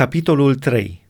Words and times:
Capitolul 0.00 0.54
3 0.54 1.06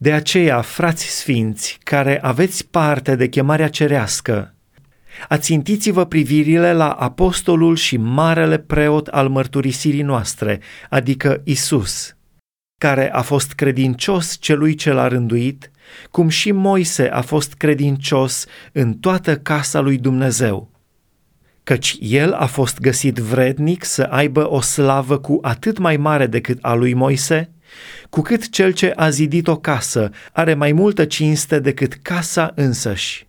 De 0.00 0.12
aceea, 0.12 0.60
frați 0.60 1.04
sfinți, 1.04 1.78
care 1.82 2.22
aveți 2.22 2.66
parte 2.66 3.16
de 3.16 3.28
chemarea 3.28 3.68
cerească, 3.68 4.54
ațintiți-vă 5.28 6.04
privirile 6.04 6.72
la 6.72 6.90
apostolul 6.90 7.76
și 7.76 7.96
marele 7.96 8.58
preot 8.58 9.06
al 9.06 9.28
mărturisirii 9.28 10.02
noastre, 10.02 10.60
adică 10.90 11.40
Isus, 11.44 12.16
care 12.80 13.12
a 13.12 13.22
fost 13.22 13.52
credincios 13.52 14.36
celui 14.40 14.74
ce 14.74 14.92
l-a 14.92 15.08
rânduit, 15.08 15.70
cum 16.10 16.28
și 16.28 16.52
Moise 16.52 17.08
a 17.08 17.20
fost 17.20 17.54
credincios 17.54 18.46
în 18.72 18.94
toată 18.94 19.36
casa 19.36 19.80
lui 19.80 19.98
Dumnezeu. 19.98 20.70
Căci 21.62 21.96
el 22.00 22.32
a 22.32 22.46
fost 22.46 22.80
găsit 22.80 23.16
vrednic 23.16 23.84
să 23.84 24.02
aibă 24.02 24.50
o 24.50 24.60
slavă 24.60 25.18
cu 25.18 25.38
atât 25.42 25.78
mai 25.78 25.96
mare 25.96 26.26
decât 26.26 26.58
a 26.60 26.74
lui 26.74 26.94
Moise, 26.94 27.51
cu 28.12 28.20
cât 28.20 28.48
cel 28.48 28.72
ce 28.72 28.92
a 28.96 29.08
zidit 29.10 29.48
o 29.48 29.56
casă 29.56 30.10
are 30.32 30.54
mai 30.54 30.72
multă 30.72 31.04
cinste 31.04 31.58
decât 31.58 31.92
casa 31.92 32.52
însăși. 32.54 33.26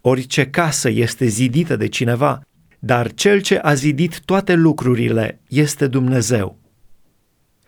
Orice 0.00 0.46
casă 0.46 0.88
este 0.88 1.26
zidită 1.26 1.76
de 1.76 1.86
cineva, 1.86 2.40
dar 2.78 3.12
cel 3.12 3.40
ce 3.40 3.58
a 3.58 3.74
zidit 3.74 4.20
toate 4.20 4.54
lucrurile 4.54 5.40
este 5.48 5.86
Dumnezeu. 5.86 6.58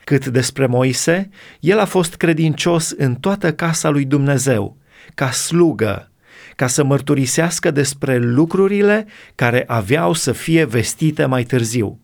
Cât 0.04 0.26
despre 0.26 0.66
Moise, 0.66 1.28
el 1.60 1.78
a 1.78 1.84
fost 1.84 2.14
credincios 2.14 2.90
în 2.90 3.14
toată 3.14 3.52
casa 3.52 3.88
lui 3.88 4.04
Dumnezeu, 4.04 4.76
ca 5.14 5.30
slugă, 5.30 6.10
ca 6.56 6.66
să 6.66 6.84
mărturisească 6.84 7.70
despre 7.70 8.18
lucrurile 8.18 9.06
care 9.34 9.64
aveau 9.66 10.12
să 10.12 10.32
fie 10.32 10.64
vestite 10.64 11.24
mai 11.24 11.44
târziu. 11.44 12.00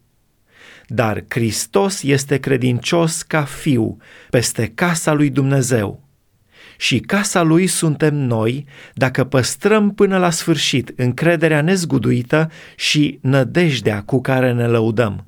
Dar 0.87 1.25
Hristos 1.29 2.03
este 2.03 2.39
credincios 2.39 3.23
ca 3.23 3.45
fiu 3.45 3.97
peste 4.31 4.73
casa 4.75 5.13
lui 5.13 5.31
Dumnezeu. 5.31 6.05
Și 6.79 6.99
casa 6.99 7.43
lui 7.43 7.67
suntem 7.67 8.15
noi 8.15 8.67
dacă 8.95 9.25
păstrăm 9.25 9.95
până 9.95 10.19
la 10.19 10.31
sfârșit 10.31 10.93
încrederea 10.97 11.63
nezguduită 11.63 12.51
și 12.77 13.19
nădejdea 13.23 14.03
cu 14.03 14.21
care 14.21 14.53
ne 14.53 14.67
lăudăm. 14.67 15.27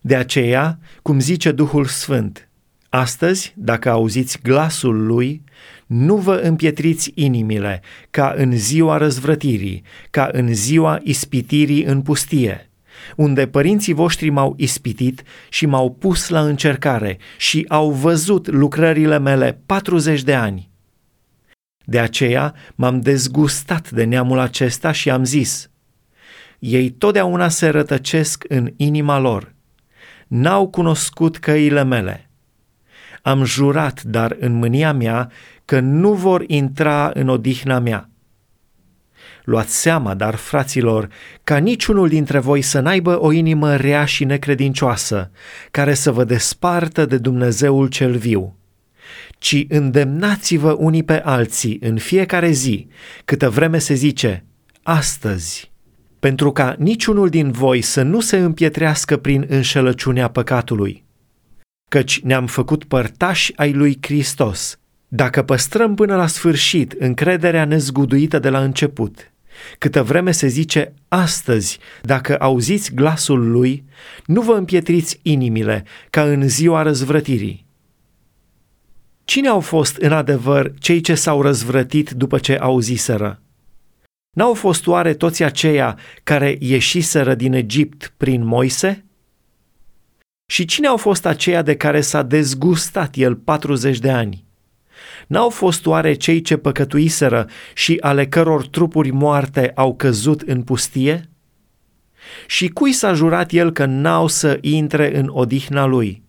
De 0.00 0.16
aceea, 0.16 0.78
cum 1.02 1.20
zice 1.20 1.52
Duhul 1.52 1.84
Sfânt, 1.84 2.50
Astăzi, 2.88 3.54
dacă 3.56 3.90
auziți 3.90 4.38
glasul 4.42 5.06
lui, 5.06 5.42
nu 5.86 6.16
vă 6.16 6.34
împietriți 6.34 7.12
inimile 7.14 7.82
ca 8.10 8.34
în 8.36 8.56
ziua 8.56 8.96
răzvrătirii, 8.96 9.82
ca 10.10 10.28
în 10.32 10.54
ziua 10.54 11.00
ispitirii 11.02 11.84
în 11.84 12.02
pustie, 12.02 12.69
unde 13.16 13.46
părinții 13.46 13.92
voștri 13.92 14.30
m-au 14.30 14.54
ispitit 14.56 15.22
și 15.48 15.66
m-au 15.66 15.90
pus 15.90 16.28
la 16.28 16.40
încercare 16.40 17.18
și 17.36 17.64
au 17.68 17.90
văzut 17.90 18.46
lucrările 18.46 19.18
mele 19.18 19.60
40 19.66 20.22
de 20.22 20.34
ani. 20.34 20.70
De 21.84 21.98
aceea 21.98 22.54
m-am 22.74 23.00
dezgustat 23.00 23.90
de 23.90 24.04
neamul 24.04 24.38
acesta 24.38 24.92
și 24.92 25.10
am 25.10 25.24
zis, 25.24 25.70
ei 26.58 26.90
totdeauna 26.90 27.48
se 27.48 27.68
rătăcesc 27.68 28.44
în 28.48 28.72
inima 28.76 29.18
lor, 29.18 29.54
n-au 30.26 30.68
cunoscut 30.68 31.38
căile 31.38 31.84
mele 31.84 32.30
am 33.22 33.44
jurat, 33.44 34.02
dar 34.02 34.36
în 34.38 34.52
mânia 34.52 34.92
mea, 34.92 35.30
că 35.64 35.80
nu 35.80 36.12
vor 36.12 36.44
intra 36.46 37.10
în 37.14 37.28
odihna 37.28 37.78
mea. 37.78 38.09
Luați 39.50 39.80
seama, 39.80 40.14
dar, 40.14 40.34
fraților, 40.34 41.08
ca 41.44 41.56
niciunul 41.56 42.08
dintre 42.08 42.38
voi 42.38 42.62
să 42.62 42.80
n-aibă 42.80 43.20
o 43.20 43.32
inimă 43.32 43.76
rea 43.76 44.04
și 44.04 44.24
necredincioasă, 44.24 45.30
care 45.70 45.94
să 45.94 46.12
vă 46.12 46.24
despartă 46.24 47.06
de 47.06 47.18
Dumnezeul 47.18 47.86
cel 47.86 48.16
viu, 48.16 48.56
ci 49.38 49.64
îndemnați-vă 49.68 50.72
unii 50.78 51.02
pe 51.02 51.20
alții 51.24 51.78
în 51.80 51.98
fiecare 51.98 52.50
zi, 52.50 52.88
câtă 53.24 53.50
vreme 53.50 53.78
se 53.78 53.94
zice, 53.94 54.44
astăzi, 54.82 55.72
pentru 56.20 56.52
ca 56.52 56.74
niciunul 56.78 57.28
din 57.28 57.50
voi 57.50 57.82
să 57.82 58.02
nu 58.02 58.20
se 58.20 58.36
împietrească 58.36 59.16
prin 59.16 59.44
înșelăciunea 59.48 60.28
păcatului 60.28 61.04
căci 61.88 62.20
ne-am 62.20 62.46
făcut 62.46 62.84
părtași 62.84 63.52
ai 63.56 63.72
lui 63.72 63.98
Hristos. 64.00 64.78
Dacă 65.08 65.42
păstrăm 65.42 65.94
până 65.94 66.16
la 66.16 66.26
sfârșit 66.26 66.92
încrederea 66.92 67.64
nezguduită 67.64 68.38
de 68.38 68.48
la 68.48 68.62
început, 68.62 69.29
câtă 69.78 70.02
vreme 70.02 70.30
se 70.30 70.46
zice 70.46 70.94
astăzi, 71.08 71.78
dacă 72.02 72.36
auziți 72.36 72.94
glasul 72.94 73.50
lui, 73.50 73.84
nu 74.26 74.40
vă 74.40 74.52
împietriți 74.52 75.20
inimile 75.22 75.84
ca 76.10 76.22
în 76.22 76.48
ziua 76.48 76.82
răzvrătirii. 76.82 77.66
Cine 79.24 79.48
au 79.48 79.60
fost 79.60 79.96
în 79.96 80.12
adevăr 80.12 80.74
cei 80.78 81.00
ce 81.00 81.14
s-au 81.14 81.42
răzvrătit 81.42 82.10
după 82.10 82.38
ce 82.38 82.56
auziseră? 82.56 83.42
N-au 84.36 84.54
fost 84.54 84.86
oare 84.86 85.14
toți 85.14 85.42
aceia 85.42 85.98
care 86.22 86.56
ieșiseră 86.60 87.34
din 87.34 87.52
Egipt 87.52 88.14
prin 88.16 88.44
Moise? 88.44 89.04
Și 90.46 90.64
cine 90.64 90.86
au 90.86 90.96
fost 90.96 91.26
aceia 91.26 91.62
de 91.62 91.76
care 91.76 92.00
s-a 92.00 92.22
dezgustat 92.22 93.16
el 93.16 93.36
40 93.36 93.98
de 93.98 94.10
ani? 94.10 94.44
N-au 95.30 95.48
fost 95.48 95.86
oare 95.86 96.14
cei 96.14 96.40
ce 96.40 96.56
păcătuiseră 96.56 97.48
și 97.74 97.96
ale 98.00 98.26
căror 98.26 98.66
trupuri 98.66 99.10
moarte 99.10 99.72
au 99.74 99.94
căzut 99.94 100.40
în 100.40 100.62
pustie? 100.62 101.28
Și 102.46 102.68
cui 102.68 102.92
s-a 102.92 103.12
jurat 103.12 103.52
el 103.52 103.72
că 103.72 103.84
n-au 103.84 104.26
să 104.26 104.58
intre 104.60 105.18
în 105.18 105.28
odihna 105.32 105.86
lui? 105.86 106.22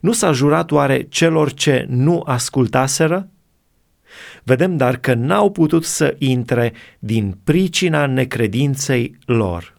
Nu 0.00 0.12
s-a 0.12 0.32
jurat 0.32 0.70
oare 0.70 1.02
celor 1.02 1.52
ce 1.52 1.86
nu 1.88 2.22
ascultaseră? 2.26 3.28
Vedem 4.42 4.76
dar 4.76 4.96
că 4.96 5.14
n-au 5.14 5.50
putut 5.50 5.84
să 5.84 6.14
intre 6.18 6.72
din 6.98 7.38
pricina 7.44 8.06
necredinței 8.06 9.18
lor. 9.24 9.77